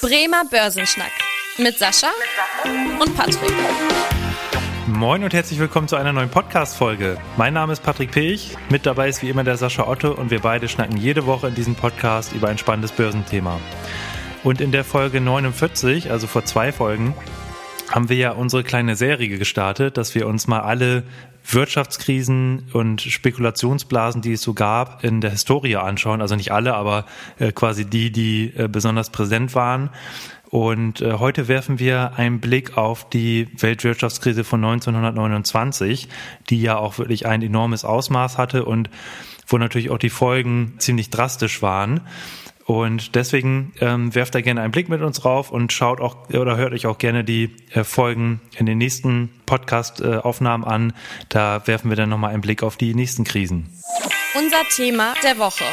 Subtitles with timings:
[0.00, 1.10] Bremer Börsenschnack
[1.56, 2.06] mit Sascha
[3.00, 3.52] und Patrick.
[4.86, 7.18] Moin und herzlich willkommen zu einer neuen Podcast-Folge.
[7.36, 10.38] Mein Name ist Patrick Pech, mit dabei ist wie immer der Sascha Otto und wir
[10.38, 13.58] beide schnacken jede Woche in diesem Podcast über ein spannendes Börsenthema.
[14.44, 17.16] Und in der Folge 49, also vor zwei Folgen,
[17.90, 21.04] haben wir ja unsere kleine Serie gestartet, dass wir uns mal alle
[21.50, 26.20] Wirtschaftskrisen und Spekulationsblasen, die es so gab, in der Historie anschauen.
[26.20, 27.06] Also nicht alle, aber
[27.38, 29.90] äh, quasi die, die äh, besonders präsent waren.
[30.50, 36.08] Und äh, heute werfen wir einen Blick auf die Weltwirtschaftskrise von 1929,
[36.48, 38.88] die ja auch wirklich ein enormes Ausmaß hatte und
[39.46, 42.00] wo natürlich auch die Folgen ziemlich drastisch waren.
[42.68, 46.58] Und deswegen ähm, werft da gerne einen Blick mit uns drauf und schaut auch oder
[46.58, 50.92] hört euch auch gerne die äh, Folgen in den nächsten Podcast-Aufnahmen äh, an.
[51.30, 53.70] Da werfen wir dann nochmal einen Blick auf die nächsten Krisen.
[54.34, 55.64] Unser Thema der Woche.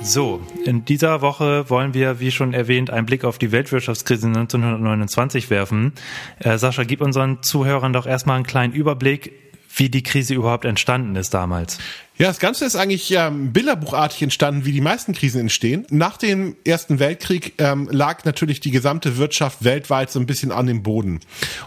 [0.00, 5.50] So, in dieser Woche wollen wir, wie schon erwähnt, einen Blick auf die Weltwirtschaftskrise 1929
[5.50, 5.92] werfen.
[6.38, 9.32] Äh, Sascha, gib unseren Zuhörern doch erstmal einen kleinen Überblick,
[9.76, 11.78] wie die Krise überhaupt entstanden ist damals.
[12.20, 15.86] Ja, das Ganze ist eigentlich ähm, bilderbuchartig entstanden, wie die meisten Krisen entstehen.
[15.88, 20.66] Nach dem Ersten Weltkrieg ähm, lag natürlich die gesamte Wirtschaft weltweit so ein bisschen an
[20.66, 21.20] dem Boden.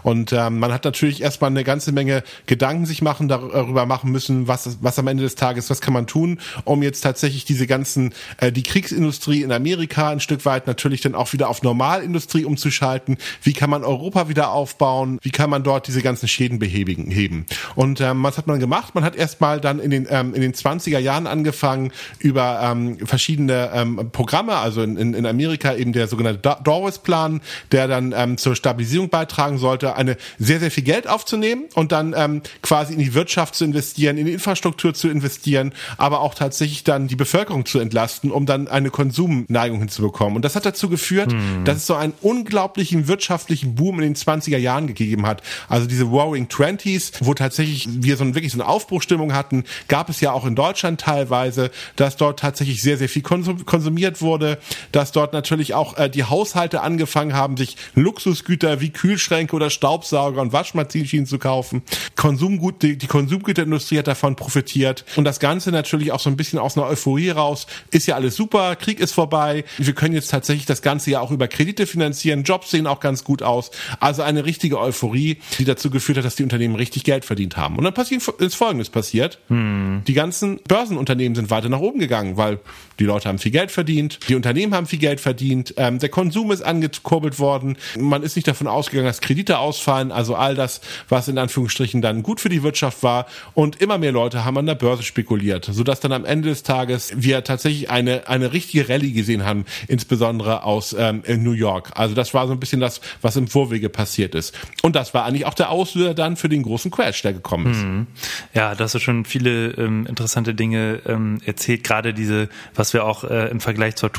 [0.04, 4.46] Und ähm, man hat natürlich erstmal eine ganze Menge Gedanken sich machen, darüber machen müssen,
[4.46, 8.14] was, was am Ende des Tages, was kann man tun, um jetzt tatsächlich diese ganzen,
[8.36, 13.18] äh, die Kriegsindustrie in Amerika ein Stück weit natürlich dann auch wieder auf Normalindustrie umzuschalten.
[13.42, 15.18] Wie kann man Europa wieder aufbauen?
[15.20, 17.10] Wie kann man dort diese ganzen Schäden beheben?
[17.10, 17.44] Heben?
[17.74, 18.94] Und ähm, was hat man gemacht?
[18.94, 23.70] Man hat erstmal dann in den, ähm, in den 20er Jahren angefangen über ähm, verschiedene
[23.74, 27.40] ähm, Programme, also in, in, Amerika eben der sogenannte Dawes-Plan,
[27.72, 32.14] der dann ähm, zur Stabilisierung beitragen sollte, eine sehr, sehr viel Geld aufzunehmen und dann
[32.16, 36.84] ähm, quasi in die Wirtschaft zu investieren, in die Infrastruktur zu investieren, aber auch tatsächlich
[36.84, 40.36] dann die Bevölkerung zu entlasten, um dann eine Konsumneigung hinzubekommen.
[40.36, 41.64] Und das hat dazu geführt, hm.
[41.64, 45.42] dass es so einen unglaublichen wirtschaftlichen Boom in den 20er Jahren gegeben hat.
[45.68, 50.08] Also diese Roaring Twenties, wo tatsächlich wir so ein, wirklich so eine Aufbruchstimmung hatten, gab
[50.08, 54.58] es ja auch in Deutschland teilweise, dass dort tatsächlich sehr, sehr viel konsumiert wurde,
[54.92, 60.40] dass dort natürlich auch äh, die Haushalte angefangen haben, sich Luxusgüter wie Kühlschränke oder Staubsauger
[60.40, 61.82] und Waschmaschinen zu kaufen.
[62.16, 66.58] Konsumgut, die, die Konsumgüterindustrie hat davon profitiert und das Ganze natürlich auch so ein bisschen
[66.58, 67.66] aus einer Euphorie raus.
[67.90, 69.64] Ist ja alles super, Krieg ist vorbei.
[69.78, 72.42] Wir können jetzt tatsächlich das Ganze ja auch über Kredite finanzieren.
[72.42, 73.70] Jobs sehen auch ganz gut aus.
[74.00, 77.76] Also eine richtige Euphorie, die dazu geführt hat, dass die Unternehmen richtig Geld verdient haben.
[77.76, 79.38] Und dann passiert, ist Folgendes passiert.
[79.48, 80.02] Hm.
[80.06, 82.58] Die ganzen Börsenunternehmen sind weiter nach oben gegangen, weil
[82.98, 86.50] die Leute haben viel Geld verdient, die Unternehmen haben viel Geld verdient, ähm, der Konsum
[86.50, 90.80] ist angekurbelt worden, man ist nicht davon ausgegangen, dass Kredite ausfallen, also all das,
[91.10, 94.64] was in Anführungsstrichen dann gut für die Wirtschaft war und immer mehr Leute haben an
[94.64, 99.12] der Börse spekuliert, sodass dann am Ende des Tages wir tatsächlich eine, eine richtige Rallye
[99.12, 101.90] gesehen haben, insbesondere aus ähm, New York.
[101.96, 104.54] Also das war so ein bisschen das, was im Vorwege passiert ist.
[104.80, 107.82] Und das war eigentlich auch der Auslöser dann für den großen Crash, der gekommen ist.
[107.82, 108.06] Mhm.
[108.54, 113.24] Ja, das ist schon viele ähm, interessante Dinge ähm, erzählt, gerade diese, was wir auch
[113.24, 114.12] äh, im Vergleich zur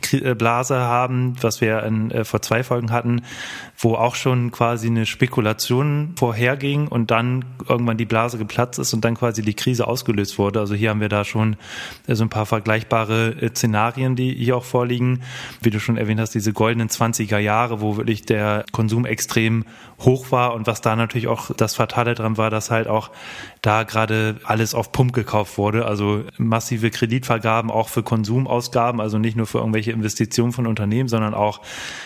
[0.00, 3.22] Tulpenblase haben, was wir in, äh, vor zwei Folgen hatten,
[3.76, 9.04] wo auch schon quasi eine Spekulation vorherging und dann irgendwann die Blase geplatzt ist und
[9.04, 10.60] dann quasi die Krise ausgelöst wurde.
[10.60, 11.56] Also hier haben wir da schon
[12.06, 15.22] äh, so ein paar vergleichbare äh, Szenarien, die hier auch vorliegen.
[15.60, 19.64] Wie du schon erwähnt hast, diese goldenen 20er Jahre, wo wirklich der Konsum extrem
[20.00, 23.10] hoch war und was da natürlich auch das Fatale dran war, dass halt auch
[23.62, 25.86] da gerade alles auf Pump gekauft wurde.
[25.86, 31.34] Also massive Kreditvergaben auch für Konsumausgaben, also nicht nur für irgendwelche Investitionen von Unternehmen, sondern
[31.34, 31.60] auch,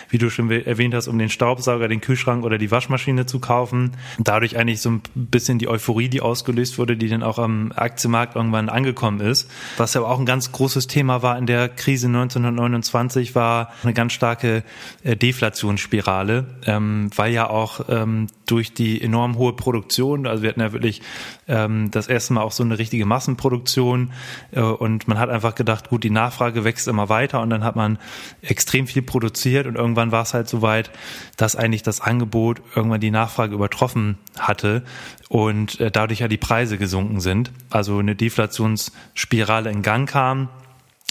[0.09, 3.39] wie du schon erwähnt hast, um den Staub Staubsauger, den Kühlschrank oder die Waschmaschine zu
[3.39, 3.91] kaufen.
[4.17, 8.35] Dadurch eigentlich so ein bisschen die Euphorie, die ausgelöst wurde, die dann auch am Aktienmarkt
[8.35, 9.51] irgendwann angekommen ist.
[9.77, 14.13] Was ja auch ein ganz großes Thema war in der Krise 1929, war eine ganz
[14.13, 14.63] starke
[15.03, 20.61] äh, Deflationsspirale, ähm, weil ja auch ähm, durch die enorm hohe Produktion, also wir hatten
[20.61, 21.01] ja wirklich
[21.47, 24.11] ähm, das erste Mal auch so eine richtige Massenproduktion
[24.51, 27.72] äh, und man hat einfach gedacht, gut, die Nachfrage wächst immer weiter und dann hat
[27.75, 27.99] man
[28.41, 30.91] extrem viel produziert und irgendwann war es halt so weit,
[31.37, 34.83] dass dass eigentlich das Angebot irgendwann die Nachfrage übertroffen hatte
[35.29, 37.51] und äh, dadurch ja die Preise gesunken sind.
[37.69, 40.49] Also eine Deflationsspirale in Gang kam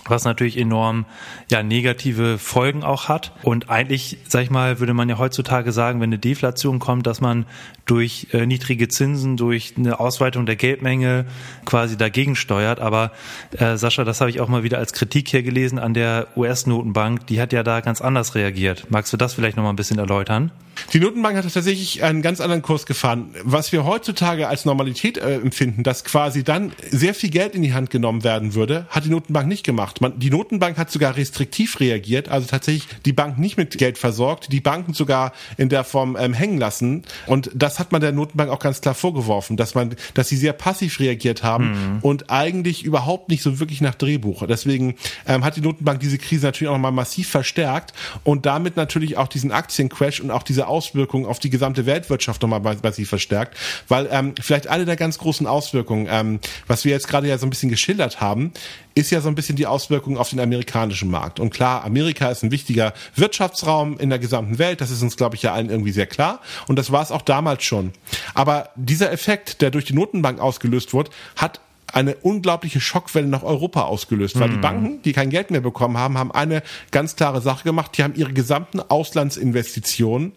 [0.07, 1.07] was natürlich enorm
[1.51, 3.33] ja negative Folgen auch hat.
[3.43, 7.21] Und eigentlich sag ich mal würde man ja heutzutage sagen wenn eine Deflation kommt dass
[7.21, 7.47] man
[7.87, 11.27] durch äh, niedrige Zinsen durch eine Ausweitung der Geldmenge
[11.65, 12.81] quasi dagegen steuert.
[12.81, 13.13] Aber
[13.53, 17.27] äh, Sascha das habe ich auch mal wieder als Kritik hier gelesen an der US-Notenbank
[17.27, 18.87] die hat ja da ganz anders reagiert.
[18.91, 20.51] Magst du das vielleicht noch mal ein bisschen erläutern?
[20.93, 23.35] Die Notenbank hat tatsächlich einen ganz anderen Kurs gefahren.
[23.45, 27.75] Was wir heutzutage als Normalität äh, empfinden, dass quasi dann sehr viel Geld in die
[27.75, 30.01] Hand genommen werden würde, hat die Notenbank nicht gemacht gemacht.
[30.01, 34.53] Man, die Notenbank hat sogar restriktiv reagiert, also tatsächlich die Bank nicht mit Geld versorgt,
[34.53, 37.03] die Banken sogar in der Form ähm, hängen lassen.
[37.27, 40.53] Und das hat man der Notenbank auch ganz klar vorgeworfen, dass man, dass sie sehr
[40.53, 41.99] passiv reagiert haben mhm.
[42.03, 44.47] und eigentlich überhaupt nicht so wirklich nach Drehbuch.
[44.47, 44.95] Deswegen
[45.27, 47.93] ähm, hat die Notenbank diese Krise natürlich auch nochmal massiv verstärkt
[48.25, 52.61] und damit natürlich auch diesen Aktiencrash und auch diese Auswirkungen auf die gesamte Weltwirtschaft nochmal
[52.61, 53.57] massiv verstärkt,
[53.89, 57.47] weil ähm, vielleicht eine der ganz großen Auswirkungen, ähm, was wir jetzt gerade ja so
[57.47, 58.53] ein bisschen geschildert haben,
[58.95, 61.41] ist ja so ein bisschen die Auswirkung auf den amerikanischen Markt.
[61.41, 64.81] Und klar, Amerika ist ein wichtiger Wirtschaftsraum in der gesamten Welt.
[64.81, 66.41] Das ist uns, glaube ich, ja allen irgendwie sehr klar.
[66.67, 67.93] Und das war es auch damals schon.
[68.35, 71.61] Aber dieser Effekt, der durch die Notenbank ausgelöst wurde, hat
[71.93, 74.53] eine unglaubliche Schockwelle nach Europa ausgelöst, weil mhm.
[74.53, 77.97] die Banken, die kein Geld mehr bekommen haben, haben eine ganz klare Sache gemacht.
[77.97, 80.33] Die haben ihre gesamten Auslandsinvestitionen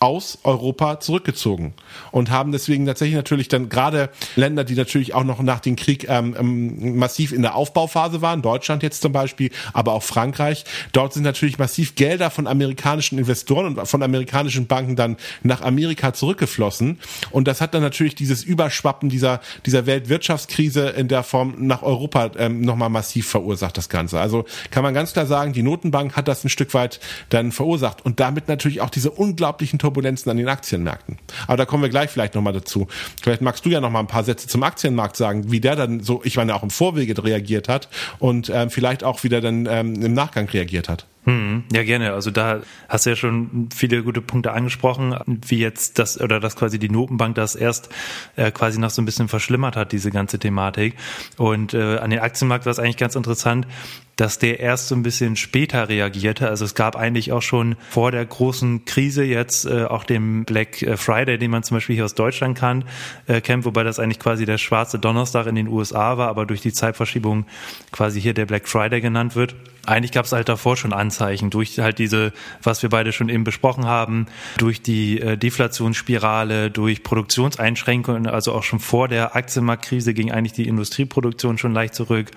[0.00, 1.74] aus Europa zurückgezogen
[2.12, 6.08] und haben deswegen tatsächlich natürlich dann gerade Länder, die natürlich auch noch nach dem Krieg
[6.08, 11.14] ähm, ähm, massiv in der Aufbauphase waren, Deutschland jetzt zum Beispiel, aber auch Frankreich, dort
[11.14, 16.98] sind natürlich massiv Gelder von amerikanischen Investoren und von amerikanischen Banken dann nach Amerika zurückgeflossen.
[17.30, 22.30] Und das hat dann natürlich dieses Überschwappen dieser dieser Weltwirtschaftskrise in der Form nach Europa
[22.38, 24.20] ähm, nochmal massiv verursacht das Ganze.
[24.20, 28.04] Also kann man ganz klar sagen, die Notenbank hat das ein Stück weit dann verursacht.
[28.04, 31.18] Und damit natürlich auch diese unglaublichen Turbulenzen an den Aktienmärkten.
[31.46, 32.88] Aber da kommen wir gleich vielleicht nochmal dazu.
[33.22, 36.00] Vielleicht magst du ja noch mal ein paar Sätze zum Aktienmarkt sagen, wie der dann
[36.00, 37.88] so, ich meine auch im Vorwege reagiert hat
[38.18, 41.06] und ähm, vielleicht auch wieder dann ähm, im Nachgang reagiert hat.
[41.28, 42.14] Hm, ja, gerne.
[42.14, 46.56] Also da hast du ja schon viele gute Punkte angesprochen, wie jetzt das oder dass
[46.56, 47.90] quasi die Notenbank das erst
[48.36, 50.94] äh, quasi noch so ein bisschen verschlimmert hat, diese ganze Thematik.
[51.36, 53.66] Und äh, an den Aktienmarkt war es eigentlich ganz interessant,
[54.16, 56.48] dass der erst so ein bisschen später reagierte.
[56.48, 60.76] Also es gab eigentlich auch schon vor der großen Krise jetzt äh, auch dem Black
[60.96, 62.84] Friday, den man zum Beispiel hier aus Deutschland kann,
[63.26, 66.62] äh, kennt, wobei das eigentlich quasi der schwarze Donnerstag in den USA war, aber durch
[66.62, 67.44] die Zeitverschiebung
[67.92, 69.54] quasi hier der Black Friday genannt wird
[69.88, 72.32] eigentlich gab es halt davor schon Anzeichen durch halt diese,
[72.62, 74.26] was wir beide schon eben besprochen haben,
[74.58, 80.68] durch die äh, Deflationsspirale, durch Produktionseinschränkungen, also auch schon vor der Aktienmarktkrise ging eigentlich die
[80.68, 82.30] Industrieproduktion schon leicht zurück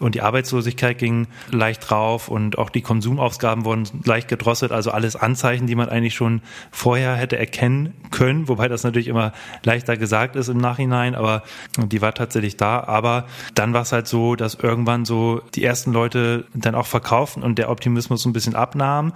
[0.00, 5.16] und die Arbeitslosigkeit ging leicht drauf und auch die Konsumausgaben wurden leicht gedrosselt, also alles
[5.16, 9.32] Anzeichen, die man eigentlich schon vorher hätte erkennen können, wobei das natürlich immer
[9.64, 11.42] leichter gesagt ist im Nachhinein, aber
[11.76, 15.92] die war tatsächlich da, aber dann war es halt so, dass irgendwann so die ersten
[15.92, 19.12] Leute dann auch verkaufen und der Optimismus ein bisschen abnahm.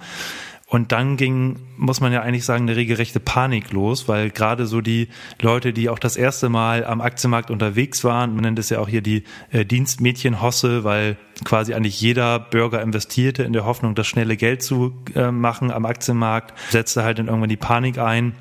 [0.65, 4.81] Und dann ging, muss man ja eigentlich sagen, eine regelrechte Panik los, weil gerade so
[4.81, 5.07] die
[5.39, 8.87] Leute, die auch das erste Mal am Aktienmarkt unterwegs waren, man nennt es ja auch
[8.87, 14.35] hier die äh, Dienstmädchenhosse, weil quasi eigentlich jeder Bürger investierte in der Hoffnung, das schnelle
[14.35, 18.33] Geld zu äh, machen am Aktienmarkt, setzte halt dann irgendwann die Panik ein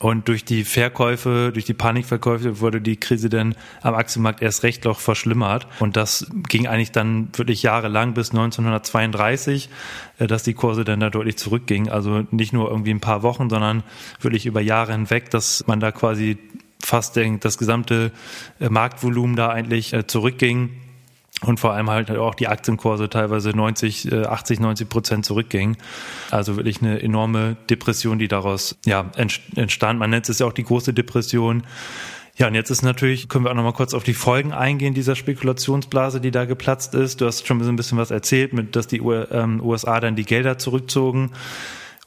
[0.00, 4.84] und durch die Verkäufe, durch die Panikverkäufe wurde die Krise dann am Aktienmarkt erst recht
[4.84, 5.68] noch verschlimmert.
[5.78, 9.68] Und das ging eigentlich dann wirklich jahrelang bis 1932,
[10.18, 11.90] äh, dass die Kurse dann da deutlich zurückgingen.
[11.90, 13.82] Also nicht nur irgendwie ein paar Wochen, sondern
[14.20, 16.38] wirklich über Jahre hinweg, dass man da quasi
[16.82, 18.10] fast das gesamte
[18.60, 20.70] äh, Marktvolumen da eigentlich äh, zurückging
[21.42, 25.76] und vor allem halt auch die Aktienkurse teilweise 90, 80, 90 Prozent zurückgingen.
[26.30, 29.98] Also wirklich eine enorme Depression, die daraus ja entstand.
[29.98, 31.64] Man nennt es ja auch die große Depression.
[32.36, 34.92] Ja, und jetzt ist natürlich, können wir auch noch mal kurz auf die Folgen eingehen
[34.92, 37.20] dieser Spekulationsblase, die da geplatzt ist.
[37.20, 40.58] Du hast schon ein bisschen was erzählt, mit, dass die USA ähm, dann die Gelder
[40.58, 41.30] zurückzogen.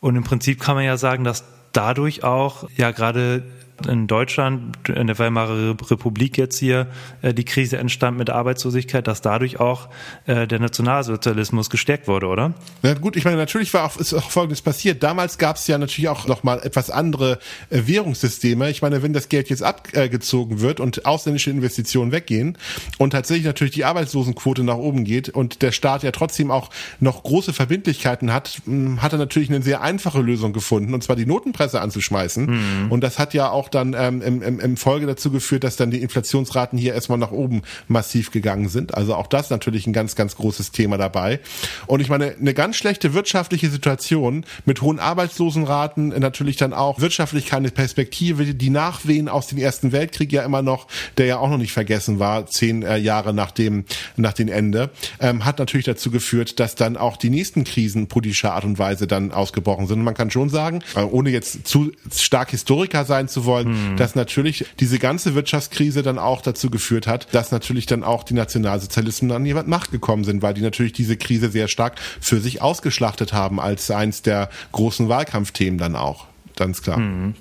[0.01, 3.43] Und im Prinzip kann man ja sagen, dass dadurch auch ja gerade
[3.85, 6.87] in Deutschland, in der Weimarer Republik jetzt hier
[7.21, 9.89] äh, die Krise entstand mit Arbeitslosigkeit, dass dadurch auch
[10.25, 12.53] äh, der Nationalsozialismus gestärkt wurde, oder?
[12.81, 15.03] Na gut, ich meine, natürlich war auch, ist auch Folgendes passiert.
[15.03, 18.69] Damals gab es ja natürlich auch nochmal etwas andere äh, Währungssysteme.
[18.69, 22.57] Ich meine, wenn das Geld jetzt abgezogen wird und ausländische Investitionen weggehen
[22.97, 26.69] und tatsächlich natürlich die Arbeitslosenquote nach oben geht und der Staat ja trotzdem auch
[26.99, 28.61] noch große Verbindlichkeiten hat,
[28.97, 32.45] hat er natürlich eine sehr einfache Lösung gefunden, und zwar die Notenpresse anzuschmeißen.
[32.45, 32.91] Mhm.
[32.91, 35.91] Und das hat ja auch auch dann ähm, im, im, Folge dazu geführt, dass dann
[35.91, 38.95] die Inflationsraten hier erstmal nach oben massiv gegangen sind.
[38.95, 41.39] Also auch das natürlich ein ganz, ganz großes Thema dabei.
[41.85, 47.45] Und ich meine, eine ganz schlechte wirtschaftliche Situation mit hohen Arbeitslosenraten, natürlich dann auch wirtschaftlich
[47.45, 51.57] keine Perspektive, die Nachwehen aus dem Ersten Weltkrieg ja immer noch, der ja auch noch
[51.57, 56.11] nicht vergessen war, zehn äh, Jahre nach dem, nach dem Ende, ähm, hat natürlich dazu
[56.11, 59.99] geführt, dass dann auch die nächsten Krisen politischer Art und Weise dann ausgebrochen sind.
[59.99, 63.91] Und man kann schon sagen, äh, ohne jetzt zu stark Historiker sein zu wollen, wollen,
[63.91, 63.97] mhm.
[63.97, 68.33] dass natürlich diese ganze Wirtschaftskrise dann auch dazu geführt hat, dass natürlich dann auch die
[68.33, 72.61] Nationalsozialisten an jemand Macht gekommen sind, weil die natürlich diese Krise sehr stark für sich
[72.61, 76.25] ausgeschlachtet haben als eins der großen Wahlkampfthemen dann auch.
[76.55, 76.99] Ganz klar.
[76.99, 77.35] Mhm.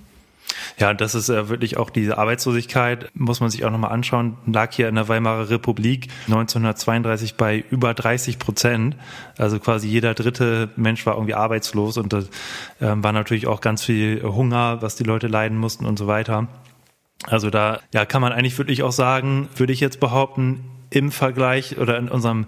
[0.79, 4.73] Ja, das ist äh, wirklich auch diese Arbeitslosigkeit, muss man sich auch nochmal anschauen, lag
[4.73, 8.97] hier in der Weimarer Republik 1932 bei über 30 Prozent.
[9.39, 12.27] Also quasi jeder dritte Mensch war irgendwie arbeitslos und das
[12.81, 16.49] äh, war natürlich auch ganz viel Hunger, was die Leute leiden mussten und so weiter.
[17.27, 21.79] Also da ja, kann man eigentlich wirklich auch sagen, würde ich jetzt behaupten, im Vergleich
[21.79, 22.47] oder in unserem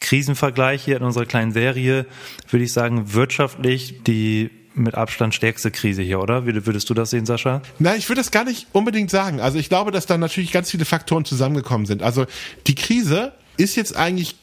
[0.00, 2.06] Krisenvergleich hier in unserer kleinen Serie,
[2.48, 6.46] würde ich sagen, wirtschaftlich die mit Abstand stärkste Krise hier, oder?
[6.46, 7.62] Wie würdest du das sehen, Sascha?
[7.78, 9.40] Nein, ich würde das gar nicht unbedingt sagen.
[9.40, 12.02] Also ich glaube, dass da natürlich ganz viele Faktoren zusammengekommen sind.
[12.02, 12.26] Also
[12.66, 14.36] die Krise ist jetzt eigentlich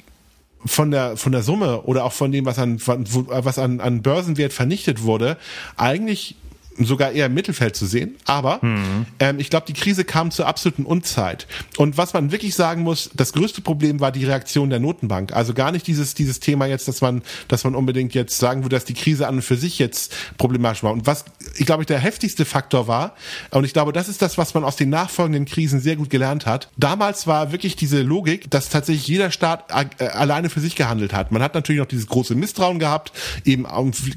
[0.66, 4.54] von der von der Summe oder auch von dem, was an was an, an Börsenwert
[4.54, 5.38] vernichtet wurde,
[5.78, 6.36] eigentlich
[6.80, 8.16] sogar eher im Mittelfeld zu sehen.
[8.26, 9.06] Aber mhm.
[9.20, 11.48] ähm, ich glaube, die Krise kam zur absoluten Unzeit.
[11.78, 15.34] Und was man wirklich sagen muss, das größte Problem war die Reaktion der Notenbank.
[15.34, 18.76] Also gar nicht dieses, dieses Thema jetzt, dass man, dass man unbedingt jetzt sagen würde,
[18.76, 20.92] dass die Krise an und für sich jetzt problematisch war.
[20.92, 23.16] Und was, ich glaube, der heftigste Faktor war,
[23.52, 26.46] und ich glaube, das ist das, was man aus den nachfolgenden Krisen sehr gut gelernt
[26.46, 26.70] hat.
[26.78, 31.32] Damals war wirklich diese Logik, dass tatsächlich jeder Staat äh, alleine für sich gehandelt hat.
[31.32, 33.12] Man hat natürlich noch dieses große Misstrauen gehabt,
[33.46, 33.66] eben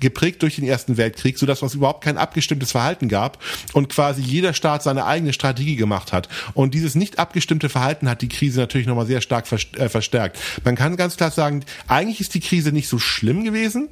[0.00, 3.38] geprägt durch den Ersten Weltkrieg, sodass was überhaupt kein abgestimmtes abgestimmtes Verhalten gab
[3.72, 6.28] und quasi jeder Staat seine eigene Strategie gemacht hat.
[6.54, 10.38] Und dieses nicht abgestimmte Verhalten hat die Krise natürlich nochmal sehr stark äh, verstärkt.
[10.64, 13.88] Man kann ganz klar sagen, eigentlich ist die Krise nicht so schlimm gewesen,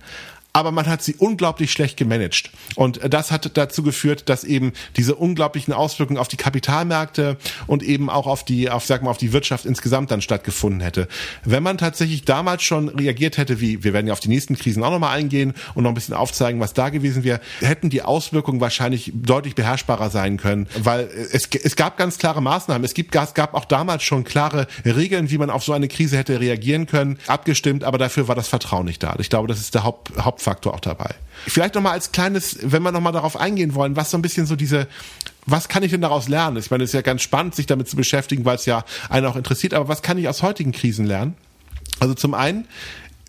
[0.53, 2.51] aber man hat sie unglaublich schlecht gemanagt.
[2.75, 7.37] Und das hat dazu geführt, dass eben diese unglaublichen Auswirkungen auf die Kapitalmärkte
[7.67, 11.07] und eben auch auf die, auf, sag mal, auf die Wirtschaft insgesamt dann stattgefunden hätte.
[11.45, 14.83] Wenn man tatsächlich damals schon reagiert hätte, wie, wir werden ja auf die nächsten Krisen
[14.83, 18.61] auch nochmal eingehen und noch ein bisschen aufzeigen, was da gewesen wäre, hätten die Auswirkungen
[18.61, 22.85] wahrscheinlich deutlich beherrschbarer sein können, weil es, es gab ganz klare Maßnahmen.
[22.85, 26.17] Es, gibt, es gab auch damals schon klare Regeln, wie man auf so eine Krise
[26.17, 29.15] hätte reagieren können, abgestimmt, aber dafür war das Vertrauen nicht da.
[29.19, 31.15] Ich glaube, das ist der Haupt, Hauptfaktor Faktor auch dabei.
[31.47, 34.57] Vielleicht nochmal als kleines, wenn wir nochmal darauf eingehen wollen, was so ein bisschen so
[34.57, 34.87] diese,
[35.47, 36.57] was kann ich denn daraus lernen?
[36.57, 39.27] Ich meine, es ist ja ganz spannend, sich damit zu beschäftigen, weil es ja einen
[39.27, 41.35] auch interessiert, aber was kann ich aus heutigen Krisen lernen?
[42.01, 42.67] Also zum einen,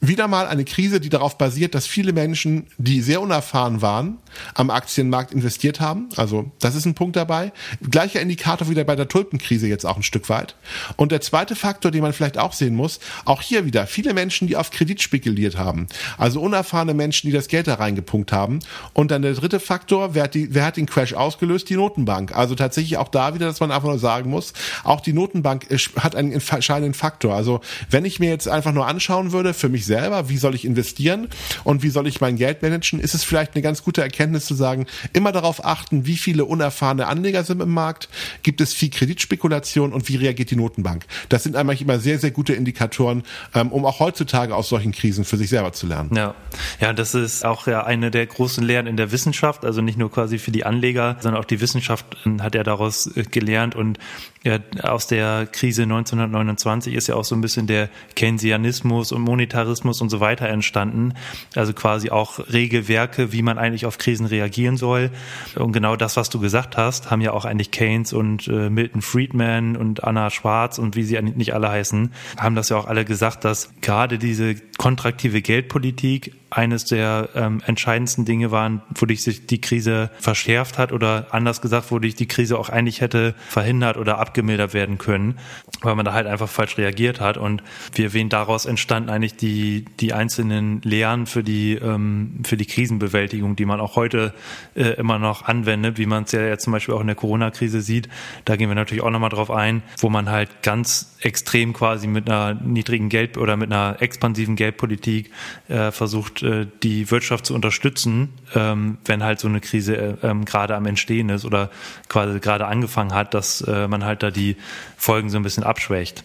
[0.01, 4.17] wieder mal eine Krise, die darauf basiert, dass viele Menschen, die sehr unerfahren waren,
[4.53, 6.09] am Aktienmarkt investiert haben.
[6.15, 7.51] Also das ist ein Punkt dabei.
[7.89, 10.55] Gleicher Indikator wieder bei der Tulpenkrise jetzt auch ein Stück weit.
[10.95, 14.47] Und der zweite Faktor, den man vielleicht auch sehen muss, auch hier wieder viele Menschen,
[14.47, 15.87] die auf Kredit spekuliert haben.
[16.17, 18.59] Also unerfahrene Menschen, die das Geld da reingepunkt haben.
[18.93, 21.69] Und dann der dritte Faktor, wer hat, die, wer hat den Crash ausgelöst?
[21.69, 22.35] Die Notenbank.
[22.35, 25.67] Also tatsächlich auch da wieder, dass man einfach nur sagen muss, auch die Notenbank
[25.97, 27.35] hat einen entscheidenden Faktor.
[27.35, 30.65] Also wenn ich mir jetzt einfach nur anschauen würde, für mich selber, wie soll ich
[30.65, 31.29] investieren
[31.63, 34.53] und wie soll ich mein Geld managen, ist es vielleicht eine ganz gute Erkenntnis zu
[34.53, 38.09] sagen, immer darauf achten, wie viele unerfahrene Anleger sind im Markt,
[38.43, 41.05] gibt es viel Kreditspekulation und wie reagiert die Notenbank.
[41.29, 43.23] Das sind eigentlich immer sehr, sehr gute Indikatoren,
[43.55, 46.11] ähm, um auch heutzutage aus solchen Krisen für sich selber zu lernen.
[46.15, 46.35] Ja,
[46.79, 50.11] ja, das ist auch ja eine der großen Lehren in der Wissenschaft, also nicht nur
[50.11, 52.05] quasi für die Anleger, sondern auch die Wissenschaft
[52.41, 53.99] hat ja daraus äh, gelernt und
[54.43, 60.01] ja, aus der Krise 1929 ist ja auch so ein bisschen der Keynesianismus und Monetarismus
[60.01, 61.13] und so weiter entstanden.
[61.55, 65.11] Also quasi auch Regelwerke, wie man eigentlich auf Krisen reagieren soll.
[65.55, 69.01] Und genau das, was du gesagt hast, haben ja auch eigentlich Keynes und äh, Milton
[69.01, 73.05] Friedman und Anna Schwarz und wie sie nicht alle heißen, haben das ja auch alle
[73.05, 79.61] gesagt, dass gerade diese kontraktive Geldpolitik eines der ähm, entscheidendsten Dinge waren, wodurch sich die
[79.61, 84.73] Krise verschärft hat oder anders gesagt, wodurch die Krise auch eigentlich hätte verhindert oder abgemildert
[84.73, 85.37] werden können,
[85.81, 87.37] weil man da halt einfach falsch reagiert hat.
[87.37, 87.61] Und
[87.93, 93.55] wir erwähnen, daraus entstanden eigentlich die, die einzelnen Lehren für die, ähm, für die Krisenbewältigung,
[93.55, 94.33] die man auch heute
[94.75, 97.81] äh, immer noch anwendet, wie man es ja jetzt zum Beispiel auch in der Corona-Krise
[97.81, 98.09] sieht.
[98.45, 102.29] Da gehen wir natürlich auch nochmal drauf ein, wo man halt ganz extrem quasi mit
[102.29, 105.31] einer niedrigen Geld- oder mit einer expansiven Geldpolitik
[105.67, 110.45] äh, versucht, äh, die Wirtschaft zu unterstützen, ähm, wenn halt so eine Krise äh, ähm,
[110.45, 111.69] gerade am Entstehen ist oder
[112.07, 114.57] quasi gerade angefangen hat, dass äh, man halt da die
[114.97, 116.23] Folgen so ein bisschen abschwächt.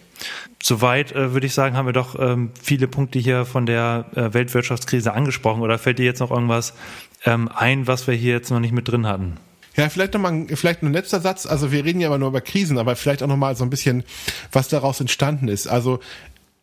[0.61, 4.33] Soweit äh, würde ich sagen, haben wir doch ähm, viele Punkte hier von der äh,
[4.33, 5.61] Weltwirtschaftskrise angesprochen.
[5.61, 6.73] Oder fällt dir jetzt noch irgendwas
[7.25, 9.37] ähm, ein, was wir hier jetzt noch nicht mit drin hatten?
[9.75, 11.45] Ja, vielleicht nochmal, vielleicht ein letzter Satz.
[11.45, 14.03] Also wir reden ja immer nur über Krisen, aber vielleicht auch nochmal so ein bisschen,
[14.51, 15.67] was daraus entstanden ist.
[15.67, 15.99] Also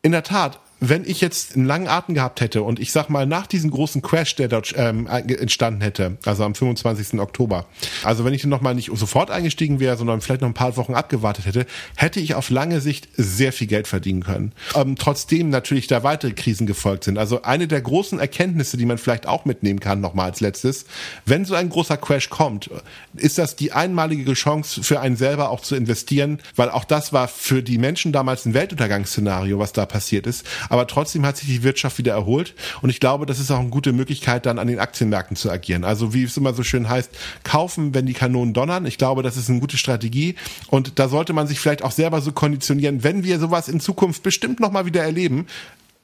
[0.01, 3.25] in der Tat, wenn ich jetzt einen langen Atem gehabt hätte und ich sag mal
[3.25, 7.21] nach diesem großen Crash, der dort ähm, entstanden hätte, also am 25.
[7.21, 7.67] Oktober,
[8.03, 10.95] also wenn ich dann nochmal nicht sofort eingestiegen wäre, sondern vielleicht noch ein paar Wochen
[10.95, 14.53] abgewartet hätte, hätte ich auf lange Sicht sehr viel Geld verdienen können.
[14.75, 17.17] Ähm, trotzdem natürlich da weitere Krisen gefolgt sind.
[17.17, 20.87] Also eine der großen Erkenntnisse, die man vielleicht auch mitnehmen kann, nochmal als letztes,
[21.25, 22.71] wenn so ein großer Crash kommt,
[23.15, 27.29] ist das die einmalige Chance für einen selber auch zu investieren, weil auch das war
[27.29, 30.45] für die Menschen damals ein Weltuntergangsszenario, was da passiert ist.
[30.73, 33.69] Aber trotzdem hat sich die Wirtschaft wieder erholt und ich glaube, das ist auch eine
[33.69, 35.85] gute Möglichkeit, dann an den Aktienmärkten zu agieren.
[35.85, 37.11] Also wie es immer so schön heißt,
[37.45, 38.87] kaufen, wenn die Kanonen donnern.
[38.87, 40.35] Ich glaube, das ist eine gute Strategie
[40.69, 44.23] und da sollte man sich vielleicht auch selber so konditionieren, wenn wir sowas in Zukunft
[44.23, 45.47] bestimmt nochmal wieder erleben,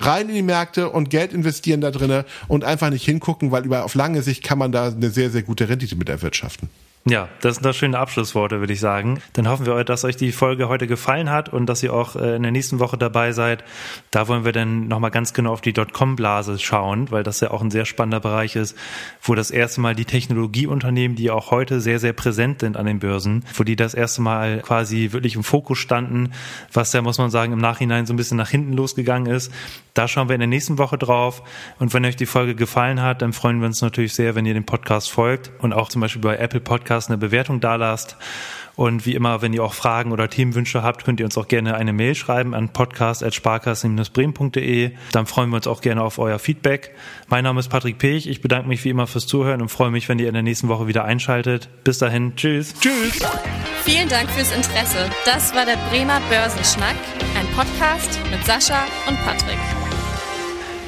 [0.00, 3.86] rein in die Märkte und Geld investieren da drinnen und einfach nicht hingucken, weil über
[3.86, 6.68] auf lange Sicht kann man da eine sehr, sehr gute Rendite mit erwirtschaften.
[7.04, 9.20] Ja, das sind doch schöne Abschlussworte, würde ich sagen.
[9.32, 12.36] Dann hoffen wir, dass euch die Folge heute gefallen hat und dass ihr auch äh,
[12.36, 13.64] in der nächsten Woche dabei seid.
[14.10, 17.62] Da wollen wir dann nochmal ganz genau auf die Dotcom-Blase schauen, weil das ja auch
[17.62, 18.76] ein sehr spannender Bereich ist,
[19.22, 22.98] wo das erste Mal die Technologieunternehmen, die auch heute sehr, sehr präsent sind an den
[22.98, 26.32] Börsen, wo die das erste Mal quasi wirklich im Fokus standen,
[26.74, 29.50] was ja, muss man sagen, im Nachhinein so ein bisschen nach hinten losgegangen ist.
[29.94, 31.42] Da schauen wir in der nächsten Woche drauf.
[31.78, 34.54] Und wenn euch die Folge gefallen hat, dann freuen wir uns natürlich sehr, wenn ihr
[34.54, 38.16] dem Podcast folgt und auch zum Beispiel bei Apple Podcasts Podcast eine Bewertung dalasst.
[38.74, 41.74] Und wie immer, wenn ihr auch Fragen oder Themenwünsche habt, könnt ihr uns auch gerne
[41.74, 44.92] eine Mail schreiben an podcast.sparkassen-bremen.de.
[45.12, 46.94] Dann freuen wir uns auch gerne auf euer Feedback.
[47.26, 48.26] Mein Name ist Patrick Pech.
[48.28, 50.68] Ich bedanke mich wie immer fürs Zuhören und freue mich, wenn ihr in der nächsten
[50.68, 51.68] Woche wieder einschaltet.
[51.84, 52.36] Bis dahin.
[52.36, 52.72] Tschüss.
[52.80, 53.18] Tschüss.
[53.84, 55.10] Vielen Dank fürs Interesse.
[55.26, 56.96] Das war der Bremer Börsenschnack,
[57.38, 59.58] ein Podcast mit Sascha und Patrick.